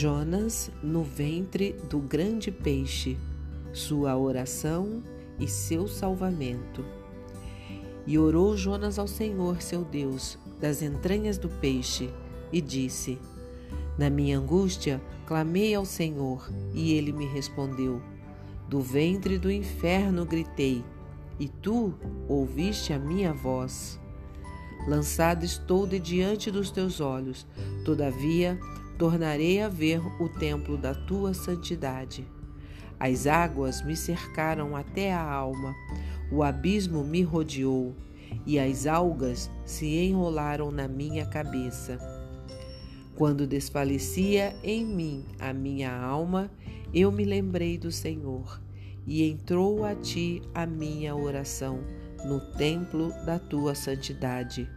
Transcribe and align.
Jonas 0.00 0.70
no 0.80 1.02
ventre 1.02 1.72
do 1.90 1.98
grande 1.98 2.52
peixe, 2.52 3.18
sua 3.72 4.16
oração 4.16 5.02
e 5.40 5.48
seu 5.48 5.88
salvamento. 5.88 6.84
E 8.06 8.16
orou 8.16 8.56
Jonas 8.56 8.96
ao 8.96 9.08
Senhor, 9.08 9.60
seu 9.60 9.82
Deus, 9.82 10.38
das 10.60 10.82
entranhas 10.82 11.36
do 11.36 11.48
peixe, 11.48 12.10
e 12.52 12.60
disse: 12.60 13.18
Na 13.98 14.08
minha 14.08 14.38
angústia 14.38 15.02
clamei 15.26 15.74
ao 15.74 15.84
Senhor, 15.84 16.48
e 16.72 16.92
ele 16.92 17.12
me 17.12 17.26
respondeu. 17.26 18.00
Do 18.68 18.80
ventre 18.80 19.36
do 19.36 19.50
inferno 19.50 20.24
gritei, 20.24 20.84
e 21.40 21.48
tu 21.48 21.92
ouviste 22.28 22.92
a 22.92 23.00
minha 23.00 23.34
voz. 23.34 23.98
Lançado 24.86 25.44
estou 25.44 25.88
de 25.88 25.98
diante 25.98 26.52
dos 26.52 26.70
teus 26.70 27.00
olhos, 27.00 27.44
todavia 27.84 28.56
tornarei 28.98 29.62
a 29.62 29.68
ver 29.68 30.00
o 30.20 30.28
templo 30.28 30.76
da 30.76 30.92
tua 30.92 31.32
santidade. 31.32 32.26
As 32.98 33.28
águas 33.28 33.80
me 33.84 33.96
cercaram 33.96 34.74
até 34.74 35.12
a 35.12 35.22
alma, 35.22 35.74
o 36.32 36.42
abismo 36.42 37.04
me 37.04 37.22
rodeou, 37.22 37.94
e 38.44 38.58
as 38.58 38.86
algas 38.86 39.50
se 39.64 39.86
enrolaram 39.86 40.70
na 40.70 40.88
minha 40.88 41.24
cabeça. 41.24 41.98
Quando 43.14 43.46
desfalecia 43.46 44.54
em 44.62 44.84
mim 44.84 45.24
a 45.38 45.52
minha 45.52 45.92
alma, 45.96 46.50
eu 46.92 47.12
me 47.12 47.24
lembrei 47.24 47.78
do 47.78 47.92
Senhor, 47.92 48.60
e 49.06 49.22
entrou 49.22 49.84
a 49.84 49.94
ti 49.94 50.42
a 50.52 50.66
minha 50.66 51.14
oração 51.14 51.80
no 52.26 52.40
templo 52.56 53.10
da 53.24 53.38
tua 53.38 53.74
santidade. 53.74 54.68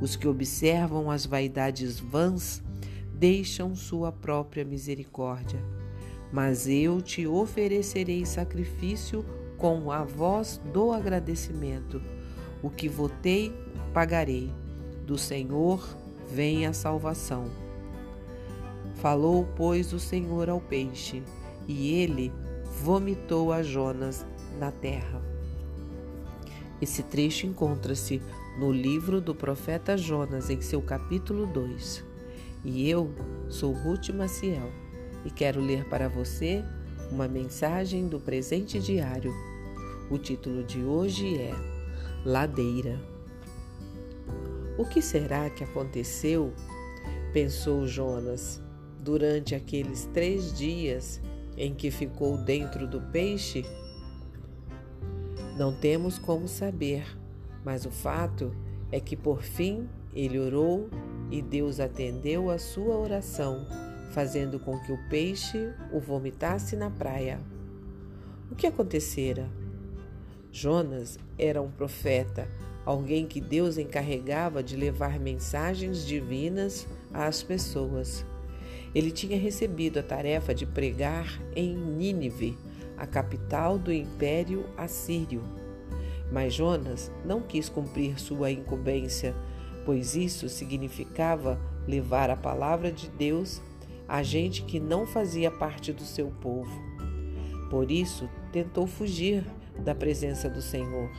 Os 0.00 0.16
que 0.16 0.26
observam 0.26 1.10
as 1.10 1.24
vaidades 1.24 2.00
vãs 2.00 2.62
deixam 3.24 3.74
sua 3.74 4.12
própria 4.12 4.66
misericórdia. 4.66 5.58
Mas 6.30 6.68
eu 6.68 7.00
te 7.00 7.26
oferecerei 7.26 8.26
sacrifício 8.26 9.24
com 9.56 9.90
a 9.90 10.04
voz 10.04 10.60
do 10.74 10.92
agradecimento. 10.92 12.02
O 12.62 12.68
que 12.68 12.86
votei, 12.86 13.50
pagarei. 13.94 14.52
Do 15.06 15.16
Senhor 15.16 15.82
vem 16.30 16.66
a 16.66 16.74
salvação. 16.74 17.46
Falou, 18.96 19.48
pois, 19.56 19.94
o 19.94 19.98
Senhor 19.98 20.50
ao 20.50 20.60
peixe, 20.60 21.22
e 21.66 21.94
ele 21.94 22.30
vomitou 22.82 23.54
a 23.54 23.62
Jonas 23.62 24.26
na 24.58 24.70
terra. 24.70 25.22
Esse 26.78 27.02
trecho 27.02 27.46
encontra-se 27.46 28.20
no 28.58 28.70
livro 28.70 29.18
do 29.18 29.34
profeta 29.34 29.96
Jonas, 29.96 30.50
em 30.50 30.60
seu 30.60 30.82
capítulo 30.82 31.46
2. 31.46 32.12
E 32.64 32.88
eu 32.88 33.12
sou 33.48 33.72
Ruth 33.72 34.08
Maciel 34.08 34.70
e 35.24 35.30
quero 35.30 35.60
ler 35.60 35.84
para 35.88 36.08
você 36.08 36.64
uma 37.10 37.28
mensagem 37.28 38.08
do 38.08 38.18
presente 38.18 38.80
diário. 38.80 39.32
O 40.10 40.18
título 40.18 40.64
de 40.64 40.82
hoje 40.82 41.36
é 41.36 41.52
Ladeira. 42.24 42.98
O 44.78 44.84
que 44.84 45.02
será 45.02 45.50
que 45.50 45.62
aconteceu? 45.62 46.52
pensou 47.34 47.84
Jonas 47.84 48.62
durante 49.00 49.56
aqueles 49.56 50.04
três 50.14 50.56
dias 50.56 51.20
em 51.56 51.74
que 51.74 51.90
ficou 51.90 52.38
dentro 52.38 52.86
do 52.86 53.00
peixe? 53.00 53.66
Não 55.58 55.74
temos 55.74 56.16
como 56.16 56.46
saber, 56.46 57.04
mas 57.64 57.84
o 57.84 57.90
fato 57.90 58.54
é 58.92 59.00
que 59.00 59.16
por 59.16 59.42
fim 59.42 59.88
ele 60.14 60.38
orou 60.38 60.88
e 61.30 61.42
Deus 61.42 61.80
atendeu 61.80 62.50
a 62.50 62.58
sua 62.58 62.96
oração, 62.96 63.66
fazendo 64.12 64.58
com 64.58 64.78
que 64.80 64.92
o 64.92 65.08
peixe 65.08 65.72
o 65.92 65.98
vomitasse 65.98 66.76
na 66.76 66.90
praia. 66.90 67.40
O 68.50 68.54
que 68.54 68.66
acontecera? 68.66 69.48
Jonas 70.52 71.18
era 71.36 71.60
um 71.60 71.70
profeta, 71.70 72.48
alguém 72.86 73.26
que 73.26 73.40
Deus 73.40 73.76
encarregava 73.76 74.62
de 74.62 74.76
levar 74.76 75.18
mensagens 75.18 76.06
divinas 76.06 76.86
às 77.12 77.42
pessoas. 77.42 78.24
Ele 78.94 79.10
tinha 79.10 79.36
recebido 79.36 79.98
a 79.98 80.02
tarefa 80.02 80.54
de 80.54 80.64
pregar 80.64 81.40
em 81.56 81.74
Nínive, 81.76 82.56
a 82.96 83.06
capital 83.06 83.76
do 83.76 83.92
Império 83.92 84.64
Assírio. 84.76 85.42
Mas 86.30 86.54
Jonas 86.54 87.10
não 87.24 87.40
quis 87.40 87.68
cumprir 87.68 88.20
sua 88.20 88.50
incumbência 88.50 89.34
pois 89.84 90.14
isso 90.14 90.48
significava 90.48 91.60
levar 91.86 92.30
a 92.30 92.36
palavra 92.36 92.90
de 92.90 93.08
Deus 93.10 93.60
a 94.08 94.22
gente 94.22 94.62
que 94.62 94.78
não 94.78 95.06
fazia 95.06 95.50
parte 95.50 95.92
do 95.92 96.02
seu 96.02 96.28
povo. 96.28 96.82
Por 97.70 97.90
isso, 97.90 98.28
tentou 98.52 98.86
fugir 98.86 99.44
da 99.82 99.94
presença 99.94 100.48
do 100.48 100.60
Senhor. 100.60 101.10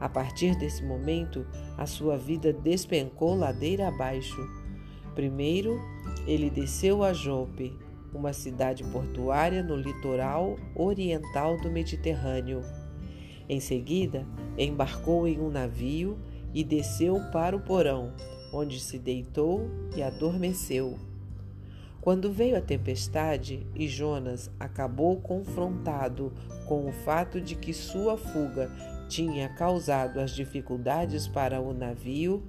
A 0.00 0.08
partir 0.08 0.56
desse 0.56 0.82
momento, 0.82 1.46
a 1.76 1.86
sua 1.86 2.16
vida 2.16 2.52
despencou 2.52 3.36
ladeira 3.36 3.88
abaixo. 3.88 4.40
Primeiro, 5.14 5.78
ele 6.26 6.48
desceu 6.48 7.04
a 7.04 7.12
Jope, 7.12 7.76
uma 8.12 8.32
cidade 8.32 8.82
portuária 8.84 9.62
no 9.62 9.76
litoral 9.76 10.56
oriental 10.74 11.58
do 11.58 11.70
Mediterrâneo. 11.70 12.62
Em 13.48 13.60
seguida, 13.60 14.26
embarcou 14.56 15.28
em 15.28 15.38
um 15.38 15.50
navio 15.50 16.18
e 16.54 16.64
desceu 16.64 17.20
para 17.32 17.56
o 17.56 17.60
porão, 17.60 18.12
onde 18.52 18.80
se 18.80 18.98
deitou 18.98 19.70
e 19.96 20.02
adormeceu. 20.02 20.98
Quando 22.00 22.32
veio 22.32 22.56
a 22.56 22.62
tempestade 22.62 23.66
e 23.74 23.86
Jonas 23.86 24.50
acabou 24.58 25.20
confrontado 25.20 26.32
com 26.66 26.88
o 26.88 26.92
fato 26.92 27.40
de 27.40 27.54
que 27.54 27.74
sua 27.74 28.16
fuga 28.16 28.70
tinha 29.06 29.48
causado 29.50 30.18
as 30.18 30.30
dificuldades 30.30 31.28
para 31.28 31.60
o 31.60 31.74
navio, 31.74 32.42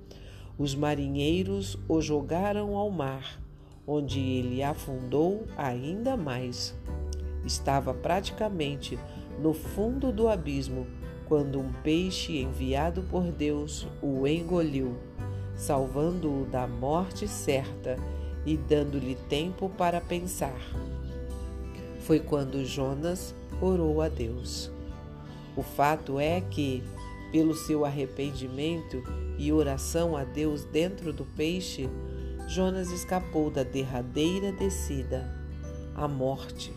os 0.57 0.73
marinheiros 0.73 1.77
o 1.87 1.99
jogaram 1.99 2.77
ao 2.77 2.89
mar, 2.89 3.41
onde 3.85 4.19
ele 4.19 4.63
afundou 4.63 5.45
ainda 5.57 6.15
mais. 6.15 6.77
Estava 7.43 7.93
praticamente 7.93 8.97
no 9.39 9.53
fundo 9.53 10.11
do 10.11 10.27
abismo 10.29 10.85
quando 11.31 11.61
um 11.61 11.71
peixe 11.71 12.39
enviado 12.39 13.03
por 13.03 13.23
Deus 13.23 13.87
o 14.01 14.27
engoliu, 14.27 14.97
salvando-o 15.55 16.43
da 16.43 16.67
morte 16.67 17.25
certa 17.25 17.95
e 18.45 18.57
dando-lhe 18.57 19.15
tempo 19.29 19.69
para 19.69 20.01
pensar. 20.01 20.59
Foi 22.01 22.19
quando 22.19 22.65
Jonas 22.65 23.33
orou 23.61 24.01
a 24.01 24.09
Deus. 24.09 24.69
O 25.55 25.63
fato 25.63 26.19
é 26.19 26.41
que, 26.41 26.83
pelo 27.31 27.55
seu 27.55 27.85
arrependimento 27.85 29.01
e 29.37 29.53
oração 29.53 30.17
a 30.17 30.25
Deus 30.25 30.65
dentro 30.65 31.13
do 31.13 31.23
peixe, 31.23 31.89
Jonas 32.45 32.91
escapou 32.91 33.49
da 33.49 33.63
derradeira 33.63 34.51
descida, 34.51 35.33
a 35.95 36.09
morte. 36.09 36.73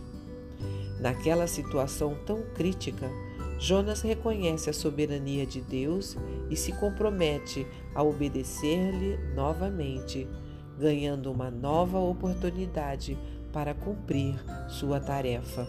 Naquela 1.01 1.49
situação 1.49 2.17
tão 2.25 2.43
crítica, 2.55 3.11
Jonas 3.59 4.03
reconhece 4.03 4.69
a 4.69 4.73
soberania 4.73 5.47
de 5.47 5.61
Deus 5.61 6.17
e 6.51 6.57
se 6.57 6.73
compromete 6.73 7.67
a 7.95 8.03
obedecer-lhe 8.03 9.17
novamente, 9.35 10.29
ganhando 10.79 11.31
uma 11.31 11.51
nova 11.51 11.99
oportunidade 11.99 13.17
para 13.53 13.73
cumprir 13.73 14.35
sua 14.69 14.99
tarefa. 14.99 15.67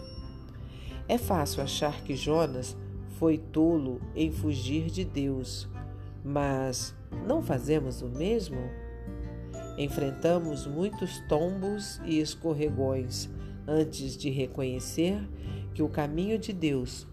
É 1.08 1.16
fácil 1.16 1.62
achar 1.62 2.02
que 2.02 2.16
Jonas 2.16 2.76
foi 3.18 3.38
tolo 3.38 4.00
em 4.14 4.30
fugir 4.32 4.90
de 4.90 5.04
Deus, 5.04 5.68
mas 6.24 6.94
não 7.26 7.42
fazemos 7.42 8.02
o 8.02 8.08
mesmo? 8.08 8.58
Enfrentamos 9.78 10.66
muitos 10.66 11.20
tombos 11.28 12.00
e 12.04 12.18
escorregões 12.18 13.28
antes 13.66 14.16
de 14.16 14.30
reconhecer 14.30 15.20
que 15.74 15.82
o 15.82 15.88
caminho 15.88 16.38
de 16.38 16.52
Deus 16.52 17.06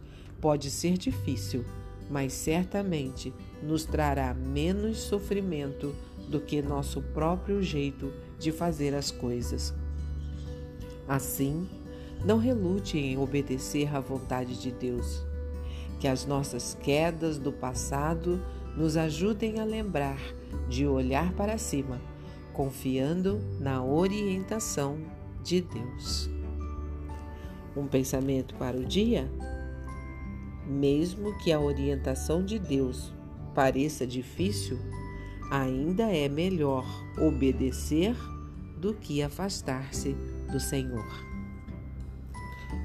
Pode 0.43 0.69
ser 0.69 0.97
difícil, 0.97 1.63
mas 2.11 2.33
certamente 2.33 3.33
nos 3.61 3.85
trará 3.85 4.33
menos 4.33 4.97
sofrimento 4.97 5.95
do 6.27 6.41
que 6.41 6.61
nosso 6.61 7.01
próprio 7.01 7.63
jeito 7.63 8.11
de 8.37 8.51
fazer 8.51 8.93
as 8.93 9.09
coisas. 9.09 9.73
Assim, 11.07 11.65
não 12.25 12.39
relute 12.39 12.97
em 12.97 13.17
obedecer 13.17 13.95
à 13.95 14.01
vontade 14.01 14.61
de 14.61 14.69
Deus. 14.69 15.23
Que 16.01 16.09
as 16.09 16.25
nossas 16.25 16.77
quedas 16.83 17.37
do 17.37 17.53
passado 17.53 18.45
nos 18.75 18.97
ajudem 18.97 19.61
a 19.61 19.63
lembrar 19.63 20.19
de 20.67 20.85
olhar 20.85 21.31
para 21.35 21.57
cima, 21.57 22.01
confiando 22.51 23.39
na 23.61 23.81
orientação 23.81 24.97
de 25.41 25.61
Deus. 25.61 26.29
Um 27.77 27.87
pensamento 27.87 28.53
para 28.55 28.75
o 28.75 28.83
dia? 28.83 29.31
Mesmo 30.67 31.37
que 31.39 31.51
a 31.51 31.59
orientação 31.59 32.43
de 32.43 32.57
Deus 32.57 33.13
pareça 33.53 34.07
difícil, 34.07 34.79
ainda 35.51 36.03
é 36.03 36.27
melhor 36.29 36.85
obedecer 37.17 38.15
do 38.79 38.93
que 38.93 39.21
afastar-se 39.21 40.15
do 40.51 40.59
Senhor. 40.59 41.05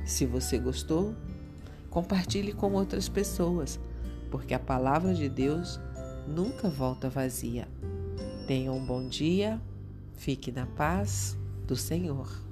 Se 0.05 0.27
você 0.27 0.59
gostou, 0.59 1.15
compartilhe 1.91 2.53
com 2.53 2.73
outras 2.73 3.09
pessoas, 3.09 3.81
porque 4.31 4.55
a 4.55 4.59
palavra 4.59 5.15
de 5.15 5.29
Deus 5.29 5.81
nunca 6.27 6.69
volta 6.69 7.09
vazia. 7.09 7.69
Tenha 8.47 8.73
um 8.73 8.85
bom 8.85 9.07
dia, 9.09 9.61
fique 10.15 10.51
na 10.51 10.67
paz 10.67 11.37
do 11.67 11.77
Senhor. 11.77 12.48